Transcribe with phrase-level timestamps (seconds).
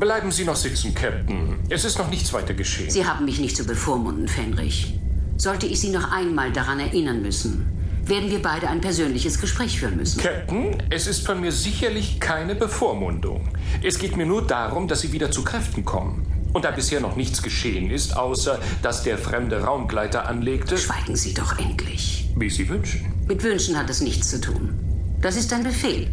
[0.00, 1.58] Bleiben Sie noch sitzen, Captain.
[1.68, 2.88] Es ist noch nichts weiter geschehen.
[2.88, 4.98] Sie haben mich nicht zu bevormunden, Fenrich.
[5.36, 7.66] Sollte ich Sie noch einmal daran erinnern müssen,
[8.06, 10.22] werden wir beide ein persönliches Gespräch führen müssen.
[10.22, 13.50] Captain, es ist von mir sicherlich keine Bevormundung.
[13.82, 16.26] Es geht mir nur darum, dass Sie wieder zu Kräften kommen.
[16.54, 20.78] Und da bisher noch nichts geschehen ist, außer dass der fremde Raumgleiter anlegte.
[20.78, 22.30] Schweigen Sie doch endlich.
[22.36, 23.12] Wie Sie wünschen.
[23.28, 24.89] Mit Wünschen hat es nichts zu tun.
[25.22, 26.08] Das ist ein Befehl.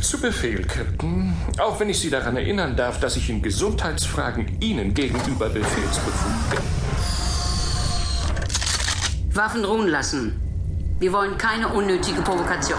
[0.00, 1.32] Zu Befehl, Captain.
[1.58, 6.58] Auch wenn ich Sie daran erinnern darf, dass ich in Gesundheitsfragen Ihnen gegenüber befehlsbefugt bin.
[9.36, 10.40] Waffen ruhen lassen.
[10.98, 12.78] Wir wollen keine unnötige Provokation.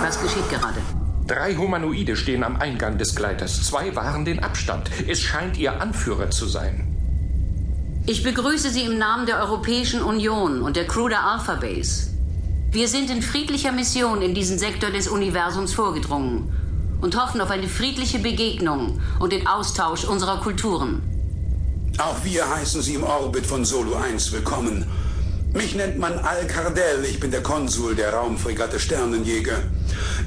[0.00, 0.80] Was geschieht gerade?
[1.28, 3.62] Drei Humanoide stehen am Eingang des Gleiters.
[3.62, 4.90] Zwei wahren den Abstand.
[5.06, 6.88] Es scheint ihr Anführer zu sein.
[8.06, 12.10] Ich begrüße Sie im Namen der Europäischen Union und der Crew der Alpha Base.
[12.72, 16.52] Wir sind in friedlicher Mission in diesen Sektor des Universums vorgedrungen
[17.00, 21.02] und hoffen auf eine friedliche Begegnung und den Austausch unserer Kulturen.
[21.98, 24.86] Auch wir heißen Sie im Orbit von Solo 1 willkommen.
[25.52, 29.58] Mich nennt man Al Cardell, ich bin der Konsul der Raumfregatte Sternenjäger.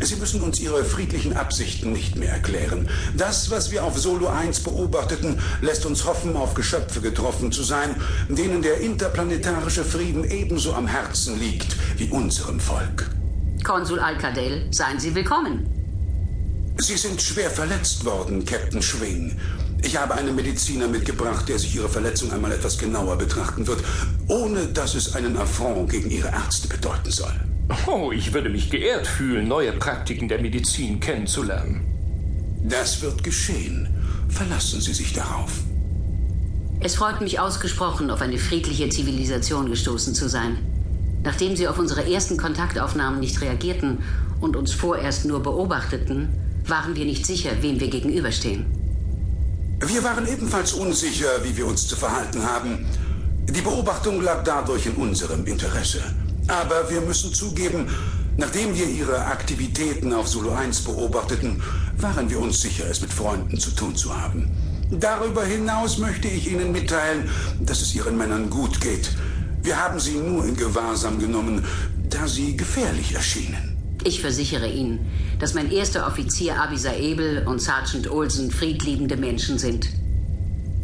[0.02, 2.89] Sie müssen uns Ihre friedlichen Absichten nicht mehr erklären.
[3.15, 7.95] Das, was wir auf Solo 1 beobachteten, lässt uns hoffen, auf Geschöpfe getroffen zu sein,
[8.27, 13.09] denen der interplanetarische Frieden ebenso am Herzen liegt wie unserem Volk.
[13.63, 15.69] Konsul Al Cardell, seien Sie willkommen.
[16.80, 19.39] Sie sind schwer verletzt worden, Captain Schwing.
[19.86, 23.84] Ich habe einen Mediziner mitgebracht, der sich Ihre Verletzung einmal etwas genauer betrachten wird,
[24.28, 27.34] ohne dass es einen Affront gegen Ihre Ärzte bedeuten soll.
[27.86, 31.81] Oh, ich würde mich geehrt fühlen, neue Praktiken der Medizin kennenzulernen.
[32.64, 33.89] Das wird geschehen.
[34.30, 35.52] Verlassen Sie sich darauf.
[36.80, 40.58] Es freut mich ausgesprochen, auf eine friedliche Zivilisation gestoßen zu sein.
[41.23, 44.00] Nachdem Sie auf unsere ersten Kontaktaufnahmen nicht reagierten
[44.39, 46.30] und uns vorerst nur beobachteten,
[46.66, 48.83] waren wir nicht sicher, wem wir gegenüberstehen.
[49.86, 52.86] Wir waren ebenfalls unsicher, wie wir uns zu verhalten haben.
[53.50, 56.02] Die Beobachtung lag dadurch in unserem Interesse.
[56.48, 57.89] Aber wir müssen zugeben,
[58.38, 61.61] nachdem wir Ihre Aktivitäten auf Solo 1 beobachteten,
[61.98, 64.49] waren wir uns sicher, es mit Freunden zu tun zu haben.
[64.89, 67.30] Darüber hinaus möchte ich Ihnen mitteilen,
[67.60, 69.10] dass es Ihren Männern gut geht.
[69.64, 71.66] Wir haben sie nur in Gewahrsam genommen,
[72.10, 73.73] da sie gefährlich erschienen.
[74.05, 74.99] Ich versichere Ihnen,
[75.39, 79.87] dass mein erster Offizier Abisa Ebel und Sergeant Olsen friedliebende Menschen sind.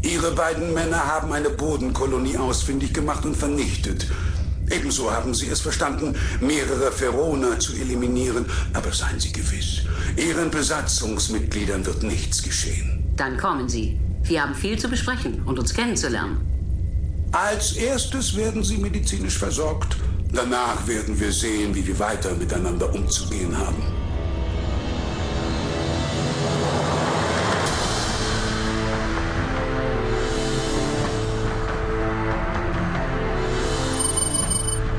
[0.02, 4.06] Ihre beiden Männer haben eine Bodenkolonie ausfindig gemacht und vernichtet.
[4.70, 8.46] Ebenso haben sie es verstanden, mehrere Pharaoner zu eliminieren.
[8.72, 9.82] Aber seien Sie gewiss,
[10.16, 13.04] Ihren Besatzungsmitgliedern wird nichts geschehen.
[13.16, 13.98] Dann kommen Sie.
[14.22, 16.38] Wir haben viel zu besprechen und uns kennenzulernen.
[17.32, 19.96] Als erstes werden Sie medizinisch versorgt
[20.32, 23.82] Danach werden wir sehen, wie wir weiter miteinander umzugehen haben.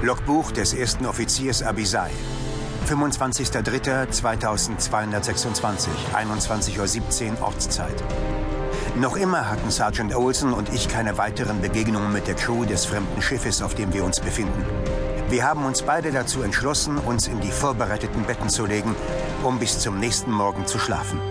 [0.04, 2.12] Logbuch des ersten Offiziers Abisai.
[2.90, 8.04] 25.03.2226, 21.17 Uhr Ortszeit.
[9.00, 13.22] Noch immer hatten Sergeant Olsen und ich keine weiteren Begegnungen mit der Crew des fremden
[13.22, 14.66] Schiffes, auf dem wir uns befinden.
[15.32, 18.94] Wir haben uns beide dazu entschlossen, uns in die vorbereiteten Betten zu legen,
[19.44, 21.22] um bis zum nächsten Morgen zu schlafen.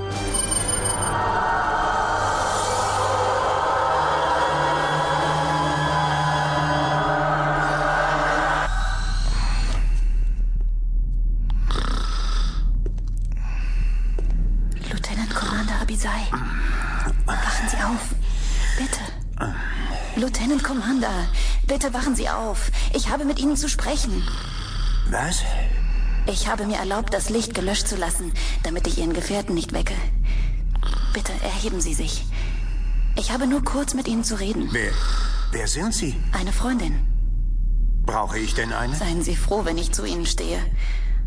[14.88, 16.08] Lieutenant Commander Abisai,
[17.26, 18.14] wachen Sie auf.
[18.78, 19.00] Bitte.
[20.16, 21.28] Lieutenant Commander,
[21.70, 22.72] bitte wachen Sie auf.
[22.94, 24.26] Ich habe mit Ihnen zu sprechen.
[25.08, 25.42] Was?
[26.26, 28.32] Ich habe mir erlaubt, das Licht gelöscht zu lassen,
[28.64, 29.94] damit ich Ihren Gefährten nicht wecke.
[31.14, 32.24] Bitte erheben Sie sich.
[33.16, 34.68] Ich habe nur kurz mit Ihnen zu reden.
[34.72, 34.90] Wer,
[35.52, 36.16] wer sind Sie?
[36.32, 37.06] Eine Freundin.
[38.04, 38.96] Brauche ich denn eine?
[38.96, 40.58] Seien Sie froh, wenn ich zu Ihnen stehe.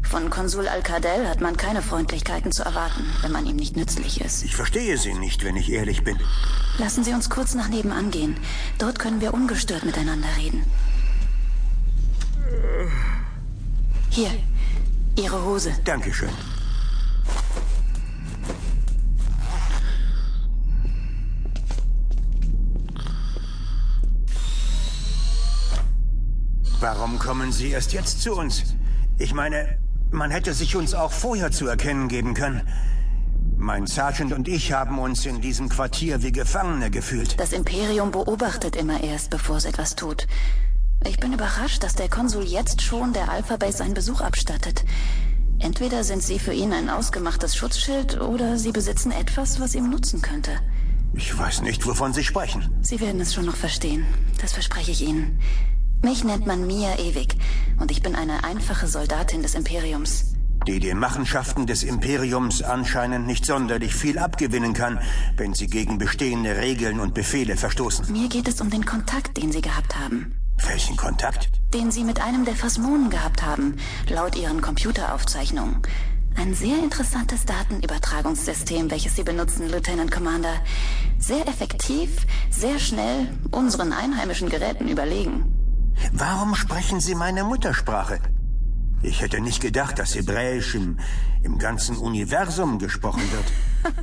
[0.03, 4.43] Von Konsul Al-Kadel hat man keine Freundlichkeiten zu erwarten, wenn man ihm nicht nützlich ist.
[4.43, 6.19] Ich verstehe Sie nicht, wenn ich ehrlich bin.
[6.77, 8.37] Lassen Sie uns kurz nach nebenan gehen.
[8.77, 10.63] Dort können wir ungestört miteinander reden.
[14.09, 14.29] Hier,
[15.15, 15.73] Ihre Hose.
[15.83, 16.29] Dankeschön.
[26.79, 28.75] Warum kommen Sie erst jetzt zu uns?
[29.17, 29.82] Ich meine,
[30.13, 32.61] man hätte sich uns auch vorher zu erkennen geben können.
[33.57, 37.39] Mein Sergeant und ich haben uns in diesem Quartier wie Gefangene gefühlt.
[37.39, 40.27] Das Imperium beobachtet immer erst, bevor es etwas tut.
[41.05, 44.85] Ich bin überrascht, dass der Konsul jetzt schon der Alpha Base seinen Besuch abstattet.
[45.59, 50.21] Entweder sind Sie für ihn ein ausgemachtes Schutzschild oder Sie besitzen etwas, was ihm nutzen
[50.21, 50.51] könnte.
[51.13, 52.69] Ich weiß nicht, wovon Sie sprechen.
[52.81, 54.05] Sie werden es schon noch verstehen.
[54.41, 55.39] Das verspreche ich Ihnen.
[56.03, 57.37] Mich nennt man Mia Ewig
[57.79, 60.33] und ich bin eine einfache Soldatin des Imperiums.
[60.67, 64.99] Die den Machenschaften des Imperiums anscheinend nicht sonderlich viel abgewinnen kann,
[65.37, 68.11] wenn sie gegen bestehende Regeln und Befehle verstoßen.
[68.11, 70.35] Mir geht es um den Kontakt, den Sie gehabt haben.
[70.67, 71.49] Welchen Kontakt?
[71.73, 73.77] Den Sie mit einem der Phasmonen gehabt haben,
[74.09, 75.77] laut Ihren Computeraufzeichnungen.
[76.35, 80.55] Ein sehr interessantes Datenübertragungssystem, welches Sie benutzen, Lieutenant Commander.
[81.17, 85.52] Sehr effektiv, sehr schnell, unseren einheimischen Geräten überlegen.
[86.11, 88.19] Warum sprechen Sie meine Muttersprache?
[89.01, 90.99] Ich hätte nicht gedacht, dass Hebräisch im,
[91.43, 93.95] im ganzen Universum gesprochen wird.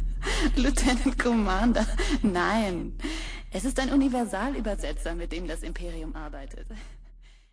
[0.56, 1.86] Lieutenant Commander,
[2.22, 2.92] nein.
[3.50, 6.66] Es ist ein Universalübersetzer, mit dem das Imperium arbeitet.